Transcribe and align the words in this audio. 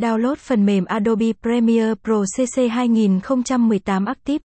Download 0.00 0.34
phần 0.34 0.66
mềm 0.66 0.84
Adobe 0.84 1.32
Premiere 1.42 1.94
Pro 2.04 2.24
CC 2.36 2.70
2018 2.70 4.04
Active. 4.04 4.38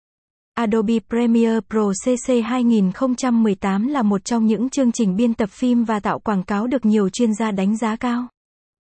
Adobe 0.54 0.94
Premiere 1.08 1.60
Pro 1.70 1.92
CC 2.04 2.32
2018 2.44 3.88
là 3.88 4.02
một 4.02 4.24
trong 4.24 4.46
những 4.46 4.70
chương 4.70 4.92
trình 4.92 5.16
biên 5.16 5.34
tập 5.34 5.50
phim 5.50 5.84
và 5.84 6.00
tạo 6.00 6.18
quảng 6.18 6.42
cáo 6.42 6.66
được 6.66 6.84
nhiều 6.84 7.08
chuyên 7.08 7.34
gia 7.34 7.50
đánh 7.50 7.76
giá 7.76 7.96
cao. 7.96 8.26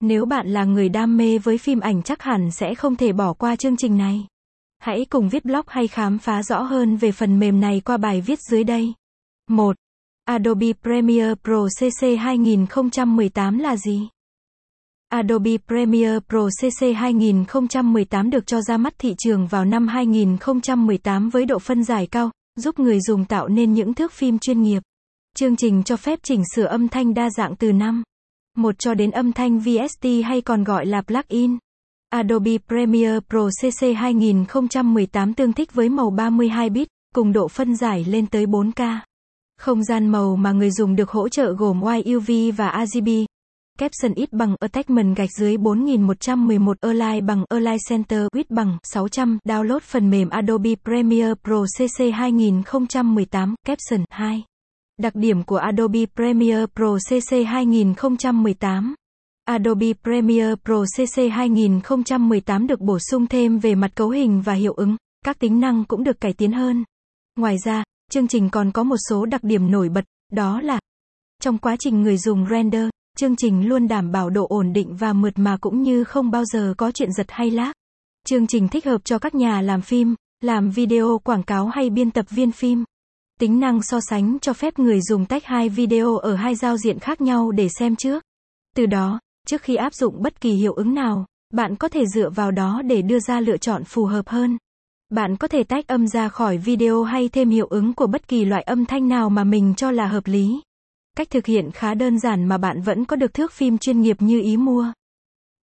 Nếu 0.01 0.25
bạn 0.25 0.47
là 0.47 0.63
người 0.63 0.89
đam 0.89 1.17
mê 1.17 1.37
với 1.37 1.57
phim 1.57 1.79
ảnh 1.79 2.03
chắc 2.03 2.21
hẳn 2.21 2.51
sẽ 2.51 2.75
không 2.75 2.95
thể 2.95 3.13
bỏ 3.13 3.33
qua 3.33 3.55
chương 3.55 3.77
trình 3.77 3.97
này. 3.97 4.27
Hãy 4.79 5.05
cùng 5.09 5.29
viết 5.29 5.45
blog 5.45 5.65
hay 5.67 5.87
khám 5.87 6.17
phá 6.19 6.43
rõ 6.43 6.61
hơn 6.61 6.97
về 6.97 7.11
phần 7.11 7.39
mềm 7.39 7.59
này 7.59 7.81
qua 7.85 7.97
bài 7.97 8.21
viết 8.21 8.39
dưới 8.51 8.63
đây. 8.63 8.93
1. 9.49 9.75
Adobe 10.25 10.67
Premiere 10.83 11.35
Pro 11.43 11.67
CC 11.79 12.07
2018 12.19 13.57
là 13.57 13.75
gì? 13.75 14.09
Adobe 15.13 15.57
Premiere 15.67 16.19
Pro 16.29 16.47
CC 16.61 16.95
2018 16.95 18.29
được 18.29 18.47
cho 18.47 18.61
ra 18.61 18.77
mắt 18.77 18.93
thị 18.97 19.15
trường 19.17 19.47
vào 19.47 19.65
năm 19.65 19.87
2018 19.87 21.29
với 21.29 21.45
độ 21.45 21.59
phân 21.59 21.83
giải 21.83 22.07
cao, 22.07 22.31
giúp 22.55 22.79
người 22.79 22.99
dùng 23.01 23.25
tạo 23.25 23.47
nên 23.47 23.73
những 23.73 23.93
thước 23.93 24.11
phim 24.11 24.39
chuyên 24.39 24.61
nghiệp. 24.61 24.83
Chương 25.35 25.55
trình 25.55 25.83
cho 25.83 25.97
phép 25.97 26.19
chỉnh 26.23 26.43
sửa 26.55 26.63
âm 26.63 26.87
thanh 26.87 27.13
đa 27.13 27.29
dạng 27.29 27.55
từ 27.55 27.71
năm 27.71 28.03
1 28.57 28.79
cho 28.79 28.93
đến 28.93 29.11
âm 29.11 29.31
thanh 29.31 29.59
VST 29.59 30.07
hay 30.25 30.41
còn 30.41 30.63
gọi 30.63 30.85
là 30.85 31.01
plugin. 31.01 31.57
Adobe 32.09 32.57
Premiere 32.67 33.19
Pro 33.29 33.49
CC 33.61 33.85
2018 33.97 35.33
tương 35.33 35.53
thích 35.53 35.73
với 35.73 35.89
màu 35.89 36.09
32 36.09 36.69
bit, 36.69 36.87
cùng 37.15 37.33
độ 37.33 37.47
phân 37.47 37.75
giải 37.75 38.05
lên 38.07 38.27
tới 38.27 38.45
4K. 38.45 38.97
Không 39.59 39.83
gian 39.83 40.07
màu 40.07 40.35
mà 40.35 40.51
người 40.51 40.71
dùng 40.71 40.95
được 40.95 41.09
hỗ 41.09 41.29
trợ 41.29 41.53
gồm 41.53 41.81
YUV 41.81 42.31
và 42.57 42.85
RGB. 42.85 43.07
Caption 43.83 44.13
ít 44.13 44.33
bằng 44.33 44.55
Attachment 44.59 45.15
gạch 45.17 45.29
dưới 45.31 45.57
4111 45.57 46.77
Align 46.81 47.25
bằng 47.25 47.45
Align 47.49 47.77
Center 47.89 48.27
Width 48.35 48.43
bằng 48.49 48.77
600 48.83 49.37
Download 49.45 49.79
phần 49.79 50.09
mềm 50.09 50.29
Adobe 50.29 50.75
Premiere 50.83 51.33
Pro 51.43 51.65
CC 51.77 52.13
2018 52.13 53.55
Caption 53.65 54.05
2 54.09 54.43
Đặc 54.99 55.15
điểm 55.15 55.43
của 55.43 55.57
Adobe 55.57 55.99
Premiere 56.15 56.65
Pro 56.75 56.97
CC 57.09 57.31
2018 57.47 58.95
Adobe 59.45 59.87
Premiere 60.03 60.55
Pro 60.65 60.83
CC 60.97 61.21
2018 61.31 62.67
được 62.67 62.79
bổ 62.79 62.99
sung 62.99 63.27
thêm 63.27 63.59
về 63.59 63.75
mặt 63.75 63.91
cấu 63.95 64.09
hình 64.09 64.41
và 64.41 64.53
hiệu 64.53 64.73
ứng, 64.73 64.95
các 65.25 65.39
tính 65.39 65.59
năng 65.59 65.85
cũng 65.85 66.03
được 66.03 66.21
cải 66.21 66.33
tiến 66.33 66.51
hơn. 66.51 66.83
Ngoài 67.35 67.55
ra, 67.65 67.83
chương 68.11 68.27
trình 68.27 68.49
còn 68.49 68.71
có 68.71 68.83
một 68.83 68.97
số 69.09 69.25
đặc 69.25 69.43
điểm 69.43 69.71
nổi 69.71 69.89
bật, 69.89 70.05
đó 70.31 70.61
là 70.61 70.79
trong 71.41 71.57
quá 71.57 71.75
trình 71.79 72.01
người 72.01 72.17
dùng 72.17 72.45
render, 72.49 72.89
chương 73.23 73.35
trình 73.35 73.67
luôn 73.67 73.87
đảm 73.87 74.11
bảo 74.11 74.29
độ 74.29 74.47
ổn 74.49 74.73
định 74.73 74.95
và 74.95 75.13
mượt 75.13 75.33
mà 75.35 75.57
cũng 75.61 75.83
như 75.83 76.03
không 76.03 76.31
bao 76.31 76.45
giờ 76.45 76.73
có 76.77 76.91
chuyện 76.91 77.11
giật 77.11 77.25
hay 77.29 77.51
lag. 77.51 77.71
Chương 78.25 78.47
trình 78.47 78.67
thích 78.67 78.85
hợp 78.85 79.01
cho 79.05 79.19
các 79.19 79.35
nhà 79.35 79.61
làm 79.61 79.81
phim, 79.81 80.15
làm 80.41 80.69
video 80.69 81.19
quảng 81.23 81.43
cáo 81.43 81.67
hay 81.67 81.89
biên 81.89 82.11
tập 82.11 82.25
viên 82.29 82.51
phim. 82.51 82.83
Tính 83.39 83.59
năng 83.59 83.81
so 83.81 83.99
sánh 84.09 84.37
cho 84.39 84.53
phép 84.53 84.79
người 84.79 85.01
dùng 85.01 85.25
tách 85.25 85.45
hai 85.45 85.69
video 85.69 86.17
ở 86.17 86.35
hai 86.35 86.55
giao 86.55 86.77
diện 86.77 86.99
khác 86.99 87.21
nhau 87.21 87.51
để 87.51 87.67
xem 87.79 87.95
trước. 87.95 88.23
Từ 88.75 88.85
đó, 88.85 89.19
trước 89.47 89.61
khi 89.61 89.75
áp 89.75 89.93
dụng 89.93 90.21
bất 90.21 90.41
kỳ 90.41 90.51
hiệu 90.51 90.73
ứng 90.73 90.93
nào, 90.93 91.25
bạn 91.53 91.75
có 91.75 91.87
thể 91.87 92.03
dựa 92.15 92.29
vào 92.29 92.51
đó 92.51 92.81
để 92.85 93.01
đưa 93.01 93.19
ra 93.19 93.39
lựa 93.39 93.57
chọn 93.57 93.83
phù 93.83 94.05
hợp 94.05 94.29
hơn. 94.29 94.57
Bạn 95.09 95.37
có 95.37 95.47
thể 95.47 95.63
tách 95.63 95.87
âm 95.87 96.07
ra 96.07 96.29
khỏi 96.29 96.57
video 96.57 97.03
hay 97.03 97.29
thêm 97.29 97.49
hiệu 97.49 97.67
ứng 97.67 97.93
của 97.93 98.07
bất 98.07 98.27
kỳ 98.27 98.45
loại 98.45 98.63
âm 98.63 98.85
thanh 98.85 99.07
nào 99.07 99.29
mà 99.29 99.43
mình 99.43 99.73
cho 99.77 99.91
là 99.91 100.07
hợp 100.07 100.27
lý. 100.27 100.61
Cách 101.17 101.29
thực 101.29 101.45
hiện 101.45 101.71
khá 101.71 101.93
đơn 101.93 102.19
giản 102.19 102.45
mà 102.45 102.57
bạn 102.57 102.81
vẫn 102.81 103.05
có 103.05 103.15
được 103.15 103.33
thước 103.33 103.51
phim 103.51 103.77
chuyên 103.77 104.01
nghiệp 104.01 104.17
như 104.19 104.41
ý 104.41 104.57
mua. 104.57 104.93